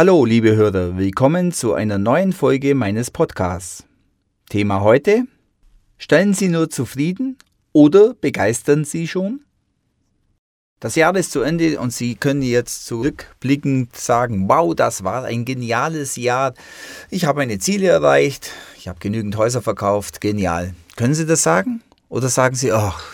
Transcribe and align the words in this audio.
Hallo, 0.00 0.24
liebe 0.24 0.56
Hörer, 0.56 0.96
willkommen 0.96 1.52
zu 1.52 1.74
einer 1.74 1.98
neuen 1.98 2.32
Folge 2.32 2.74
meines 2.74 3.10
Podcasts. 3.10 3.84
Thema 4.48 4.80
heute: 4.80 5.24
Stellen 5.98 6.32
Sie 6.32 6.48
nur 6.48 6.70
zufrieden 6.70 7.36
oder 7.72 8.14
begeistern 8.14 8.86
Sie 8.86 9.06
schon? 9.06 9.40
Das 10.80 10.94
Jahr 10.94 11.14
ist 11.16 11.32
zu 11.32 11.42
Ende 11.42 11.78
und 11.78 11.92
Sie 11.92 12.14
können 12.14 12.40
jetzt 12.40 12.86
zurückblickend 12.86 13.94
sagen, 13.94 14.48
wow, 14.48 14.74
das 14.74 15.04
war 15.04 15.24
ein 15.24 15.44
geniales 15.44 16.16
Jahr. 16.16 16.54
Ich 17.10 17.26
habe 17.26 17.40
meine 17.40 17.58
Ziele 17.58 17.88
erreicht, 17.88 18.52
ich 18.78 18.88
habe 18.88 19.00
genügend 19.00 19.36
Häuser 19.36 19.60
verkauft, 19.60 20.22
genial. 20.22 20.72
Können 20.96 21.12
Sie 21.12 21.26
das 21.26 21.42
sagen? 21.42 21.82
Oder 22.08 22.30
sagen 22.30 22.56
Sie, 22.56 22.72
ach, 22.72 23.04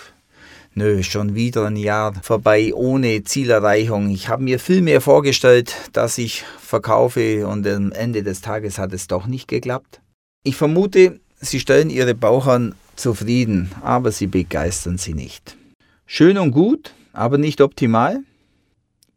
nö, 0.76 1.02
schon 1.02 1.34
wieder 1.34 1.66
ein 1.66 1.76
Jahr 1.76 2.14
vorbei 2.22 2.72
ohne 2.74 3.24
Zielerreichung. 3.24 4.10
Ich 4.10 4.28
habe 4.28 4.44
mir 4.44 4.60
viel 4.60 4.82
mehr 4.82 5.00
vorgestellt, 5.00 5.74
dass 5.92 6.18
ich 6.18 6.44
verkaufe 6.60 7.46
und 7.48 7.66
am 7.66 7.90
Ende 7.92 8.22
des 8.22 8.42
Tages 8.42 8.78
hat 8.78 8.92
es 8.92 9.08
doch 9.08 9.26
nicht 9.26 9.48
geklappt. 9.48 10.00
Ich 10.44 10.54
vermute, 10.56 11.18
Sie 11.40 11.60
stellen 11.60 11.90
Ihre 11.90 12.14
Bauchern 12.14 12.74
zufrieden, 12.94 13.70
aber 13.82 14.12
Sie 14.12 14.26
begeistern 14.26 14.96
sie 14.96 15.14
nicht. 15.14 15.56
Schön 16.06 16.38
und 16.38 16.52
gut, 16.52 16.94
aber 17.12 17.36
nicht 17.36 17.60
optimal? 17.60 18.20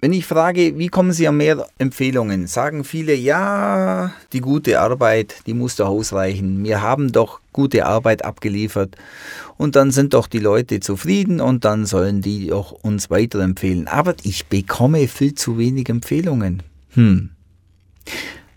Wenn 0.02 0.14
ich 0.14 0.26
frage, 0.26 0.78
wie 0.78 0.88
kommen 0.88 1.12
Sie 1.12 1.28
an 1.28 1.36
mehr 1.36 1.68
Empfehlungen, 1.78 2.48
sagen 2.48 2.86
viele, 2.86 3.14
ja, 3.14 4.14
die 4.32 4.40
gute 4.40 4.80
Arbeit, 4.80 5.42
die 5.46 5.54
muss 5.54 5.76
doch 5.76 5.90
ausreichen. 5.90 6.64
Wir 6.64 6.82
haben 6.82 7.12
doch 7.12 7.42
gute 7.52 7.86
Arbeit 7.86 8.24
abgeliefert 8.24 8.96
und 9.58 9.76
dann 9.76 9.92
sind 9.92 10.14
doch 10.14 10.28
die 10.28 10.40
Leute 10.40 10.80
zufrieden 10.80 11.42
und 11.42 11.66
dann 11.66 11.86
sollen 11.86 12.22
die 12.22 12.54
auch 12.54 12.72
uns 12.72 13.10
weiterempfehlen. 13.10 13.90
Aber 13.90 14.16
ich 14.24 14.46
bekomme 14.46 15.06
viel 15.10 15.36
zu 15.36 15.58
wenig 15.58 15.90
Empfehlungen. 15.90 16.64
Hm. 16.92 17.32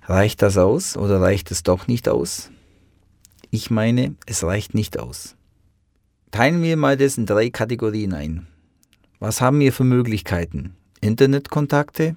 Reicht 0.04 0.42
das 0.42 0.56
aus 0.56 0.96
oder 0.96 1.20
reicht 1.20 1.50
es 1.50 1.64
doch 1.64 1.88
nicht 1.88 2.08
aus? 2.08 2.50
Ich 3.50 3.68
meine, 3.68 4.14
es 4.26 4.44
reicht 4.44 4.74
nicht 4.74 4.96
aus. 4.96 5.34
Teilen 6.30 6.62
wir 6.62 6.76
mal 6.76 6.96
das 6.96 7.18
in 7.18 7.26
drei 7.26 7.50
Kategorien 7.50 8.14
ein. 8.14 8.46
Was 9.18 9.40
haben 9.40 9.58
wir 9.58 9.72
für 9.72 9.84
Möglichkeiten? 9.84 10.76
Internetkontakte? 11.02 12.14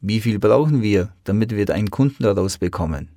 Wie 0.00 0.20
viel 0.20 0.38
brauchen 0.38 0.80
wir, 0.80 1.12
damit 1.24 1.54
wir 1.54 1.68
einen 1.68 1.90
Kunden 1.90 2.22
daraus 2.22 2.56
bekommen? 2.56 3.10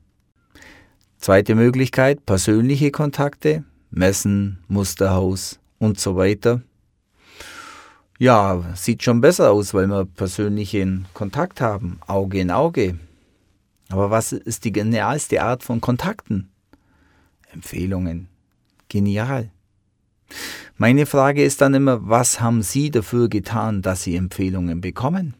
Zweite 1.17 1.55
Möglichkeit, 1.55 2.25
persönliche 2.25 2.91
Kontakte, 2.91 3.63
Messen, 3.91 4.59
Musterhaus 4.67 5.59
und 5.79 6.01
so 6.01 6.17
weiter. 6.17 6.63
Ja, 8.19 8.61
sieht 8.75 9.03
schon 9.03 9.21
besser 9.21 9.51
aus, 9.51 9.73
weil 9.73 9.87
wir 9.87 10.03
persönlichen 10.03 11.05
Kontakt 11.13 11.61
haben, 11.61 12.01
Auge 12.05 12.41
in 12.41 12.51
Auge. 12.51 12.99
Aber 13.87 14.11
was 14.11 14.33
ist 14.33 14.65
die 14.65 14.73
genialste 14.73 15.43
Art 15.43 15.63
von 15.63 15.79
Kontakten? 15.79 16.49
Empfehlungen. 17.53 18.27
Genial. 18.89 19.49
Meine 20.79 21.07
Frage 21.07 21.43
ist 21.43 21.61
dann 21.61 21.73
immer, 21.73 22.07
was 22.07 22.39
haben 22.39 22.61
Sie 22.61 22.91
dafür 22.91 23.29
getan, 23.29 23.81
dass 23.81 24.03
Sie 24.03 24.15
Empfehlungen 24.15 24.79
bekommen? 24.79 25.33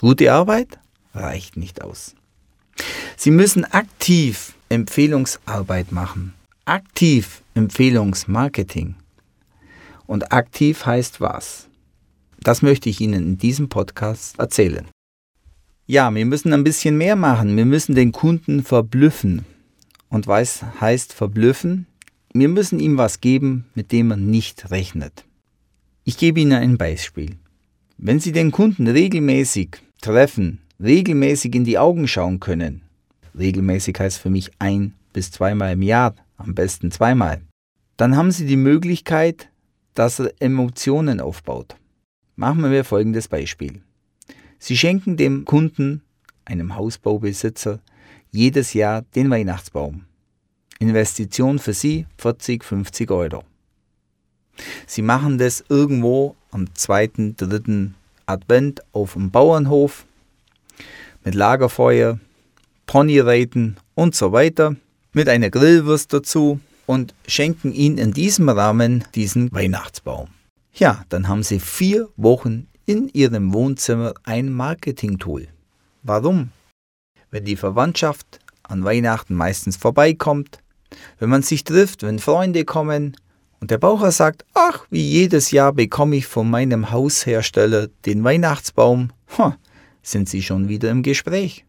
Gute 0.00 0.32
Arbeit 0.32 0.78
reicht 1.12 1.56
nicht 1.56 1.82
aus. 1.82 2.14
Sie 3.16 3.32
müssen 3.32 3.64
aktiv 3.64 4.54
Empfehlungsarbeit 4.68 5.90
machen, 5.90 6.34
aktiv 6.66 7.42
Empfehlungsmarketing. 7.54 8.94
Und 10.06 10.32
aktiv 10.32 10.86
heißt 10.86 11.20
was? 11.20 11.68
Das 12.38 12.62
möchte 12.62 12.88
ich 12.88 13.00
Ihnen 13.00 13.26
in 13.26 13.38
diesem 13.38 13.68
Podcast 13.68 14.38
erzählen. 14.38 14.86
Ja, 15.86 16.14
wir 16.14 16.26
müssen 16.26 16.52
ein 16.52 16.62
bisschen 16.62 16.96
mehr 16.96 17.16
machen. 17.16 17.56
Wir 17.56 17.66
müssen 17.66 17.96
den 17.96 18.12
Kunden 18.12 18.62
verblüffen. 18.62 19.44
Und 20.08 20.28
was 20.28 20.62
heißt 20.80 21.12
verblüffen? 21.12 21.86
Wir 22.32 22.48
müssen 22.48 22.78
ihm 22.78 22.98
was 22.98 23.20
geben, 23.20 23.66
mit 23.74 23.90
dem 23.90 24.10
er 24.10 24.16
nicht 24.16 24.70
rechnet. 24.70 25.24
Ich 26.04 26.18
gebe 26.18 26.40
Ihnen 26.40 26.52
ein 26.52 26.78
Beispiel. 26.78 27.36
Wenn 27.96 28.20
Sie 28.20 28.32
den 28.32 28.50
Kunden 28.50 28.86
regelmäßig 28.86 29.78
treffen, 30.00 30.60
regelmäßig 30.82 31.54
in 31.54 31.64
die 31.64 31.78
Augen 31.78 32.06
schauen 32.06 32.38
können, 32.38 32.82
regelmäßig 33.36 33.98
heißt 33.98 34.18
für 34.18 34.30
mich 34.30 34.50
ein 34.58 34.94
bis 35.12 35.30
zweimal 35.30 35.72
im 35.72 35.82
Jahr, 35.82 36.14
am 36.36 36.54
besten 36.54 36.90
zweimal, 36.90 37.40
dann 37.96 38.16
haben 38.16 38.30
Sie 38.30 38.46
die 38.46 38.56
Möglichkeit, 38.56 39.48
dass 39.94 40.20
er 40.20 40.32
Emotionen 40.38 41.20
aufbaut. 41.20 41.76
Machen 42.36 42.70
wir 42.70 42.84
folgendes 42.84 43.26
Beispiel. 43.26 43.80
Sie 44.58 44.76
schenken 44.76 45.16
dem 45.16 45.44
Kunden, 45.44 46.02
einem 46.44 46.76
Hausbaubesitzer, 46.76 47.80
jedes 48.30 48.74
Jahr 48.74 49.02
den 49.14 49.30
Weihnachtsbaum. 49.30 50.04
Investition 50.78 51.58
für 51.58 51.72
Sie 51.72 52.06
40, 52.18 52.64
50 52.64 53.10
Euro. 53.10 53.44
Sie 54.86 55.02
machen 55.02 55.38
das 55.38 55.64
irgendwo 55.68 56.36
am 56.50 56.74
zweiten, 56.74 57.36
dritten 57.36 57.94
Advent 58.26 58.82
auf 58.92 59.14
dem 59.14 59.30
Bauernhof 59.30 60.04
mit 61.24 61.34
Lagerfeuer, 61.34 62.18
Ponyreiten 62.86 63.76
und 63.94 64.14
so 64.14 64.32
weiter, 64.32 64.76
mit 65.12 65.28
einer 65.28 65.50
Grillwurst 65.50 66.12
dazu 66.12 66.60
und 66.86 67.14
schenken 67.26 67.72
ihn 67.72 67.98
in 67.98 68.12
diesem 68.12 68.48
Rahmen 68.48 69.04
diesen 69.14 69.52
Weihnachtsbaum. 69.52 70.28
Ja, 70.72 71.04
dann 71.08 71.28
haben 71.28 71.42
Sie 71.42 71.60
vier 71.60 72.08
Wochen 72.16 72.68
in 72.86 73.08
Ihrem 73.12 73.52
Wohnzimmer 73.52 74.14
ein 74.24 74.50
Marketing-Tool. 74.52 75.48
Warum? 76.02 76.50
Wenn 77.30 77.44
die 77.44 77.56
Verwandtschaft 77.56 78.38
an 78.62 78.84
Weihnachten 78.84 79.34
meistens 79.34 79.76
vorbeikommt, 79.76 80.60
wenn 81.18 81.30
man 81.30 81.42
sich 81.42 81.64
trifft, 81.64 82.02
wenn 82.02 82.18
Freunde 82.18 82.64
kommen 82.64 83.16
und 83.60 83.70
der 83.70 83.78
Baucher 83.78 84.12
sagt, 84.12 84.44
ach, 84.54 84.86
wie 84.90 85.02
jedes 85.02 85.50
Jahr 85.50 85.72
bekomme 85.72 86.16
ich 86.16 86.26
von 86.26 86.48
meinem 86.48 86.90
Haushersteller 86.90 87.88
den 88.06 88.24
Weihnachtsbaum, 88.24 89.10
ha, 89.36 89.56
sind 90.02 90.28
sie 90.28 90.42
schon 90.42 90.68
wieder 90.68 90.90
im 90.90 91.02
Gespräch. 91.02 91.64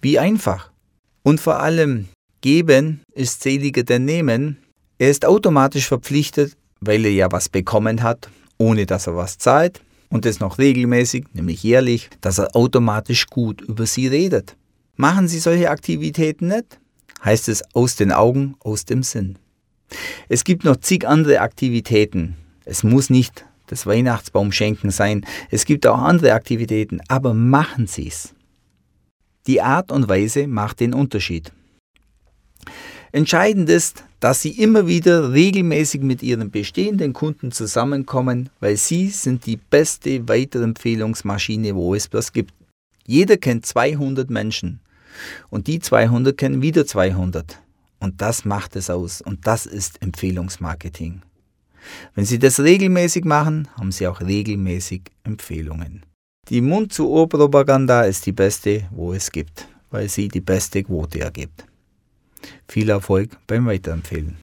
Wie 0.00 0.18
einfach. 0.18 0.70
Und 1.22 1.40
vor 1.40 1.60
allem, 1.60 2.08
geben 2.40 3.02
ist 3.12 3.42
seliger 3.42 3.82
denn 3.82 4.04
nehmen. 4.04 4.58
Er 4.98 5.10
ist 5.10 5.24
automatisch 5.24 5.88
verpflichtet, 5.88 6.56
weil 6.80 7.04
er 7.04 7.12
ja 7.12 7.32
was 7.32 7.48
bekommen 7.48 8.02
hat, 8.02 8.30
ohne 8.58 8.86
dass 8.86 9.06
er 9.06 9.16
was 9.16 9.38
zahlt 9.38 9.82
und 10.08 10.24
das 10.24 10.40
noch 10.40 10.58
regelmäßig, 10.58 11.26
nämlich 11.32 11.62
jährlich, 11.62 12.08
dass 12.20 12.38
er 12.38 12.54
automatisch 12.54 13.26
gut 13.26 13.60
über 13.60 13.86
sie 13.86 14.06
redet. 14.06 14.56
Machen 14.96 15.28
Sie 15.28 15.40
solche 15.40 15.70
Aktivitäten 15.70 16.48
nicht? 16.48 16.78
Heißt 17.24 17.48
es 17.48 17.62
aus 17.74 17.96
den 17.96 18.12
Augen, 18.12 18.56
aus 18.60 18.84
dem 18.84 19.02
Sinn. 19.02 19.38
Es 20.28 20.44
gibt 20.44 20.64
noch 20.64 20.76
zig 20.76 21.06
andere 21.06 21.40
Aktivitäten. 21.40 22.36
Es 22.64 22.82
muss 22.82 23.10
nicht 23.10 23.44
das 23.66 23.86
Weihnachtsbaumschenken 23.86 24.90
sein. 24.90 25.24
Es 25.50 25.64
gibt 25.64 25.86
auch 25.86 25.98
andere 25.98 26.32
Aktivitäten, 26.32 27.00
aber 27.08 27.34
machen 27.34 27.86
Sie 27.86 28.08
es. 28.08 28.34
Die 29.46 29.60
Art 29.60 29.92
und 29.92 30.08
Weise 30.08 30.46
macht 30.46 30.80
den 30.80 30.94
Unterschied. 30.94 31.52
Entscheidend 33.12 33.70
ist, 33.70 34.04
dass 34.20 34.42
Sie 34.42 34.50
immer 34.50 34.86
wieder 34.86 35.32
regelmäßig 35.32 36.02
mit 36.02 36.22
Ihren 36.22 36.50
bestehenden 36.50 37.12
Kunden 37.12 37.52
zusammenkommen, 37.52 38.50
weil 38.60 38.76
Sie 38.76 39.08
sind 39.08 39.46
die 39.46 39.56
beste 39.56 40.28
Weiterempfehlungsmaschine, 40.28 41.74
wo 41.74 41.94
es 41.94 42.12
was 42.12 42.32
gibt. 42.32 42.52
Jeder 43.06 43.36
kennt 43.36 43.64
200 43.64 44.28
Menschen. 44.30 44.80
Und 45.50 45.66
die 45.66 45.80
200 45.80 46.36
kennen 46.36 46.62
wieder 46.62 46.86
200. 46.86 47.60
Und 47.98 48.20
das 48.20 48.44
macht 48.44 48.76
es 48.76 48.90
aus. 48.90 49.20
Und 49.20 49.46
das 49.46 49.66
ist 49.66 50.02
Empfehlungsmarketing. 50.02 51.22
Wenn 52.14 52.24
Sie 52.24 52.38
das 52.38 52.60
regelmäßig 52.60 53.24
machen, 53.24 53.68
haben 53.76 53.92
Sie 53.92 54.06
auch 54.06 54.20
regelmäßig 54.20 55.02
Empfehlungen. 55.24 56.04
Die 56.48 56.60
Mund-zu-Ohr-Propaganda 56.60 58.02
ist 58.02 58.24
die 58.24 58.32
beste, 58.32 58.86
wo 58.92 59.12
es 59.12 59.32
gibt, 59.32 59.66
weil 59.90 60.08
sie 60.08 60.28
die 60.28 60.40
beste 60.40 60.84
Quote 60.84 61.18
ergibt. 61.18 61.64
Viel 62.68 62.88
Erfolg 62.88 63.36
beim 63.48 63.66
Weiterempfehlen. 63.66 64.36